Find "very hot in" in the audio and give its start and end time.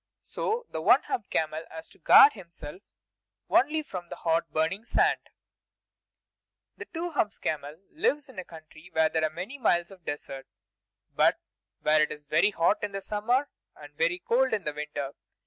12.25-12.93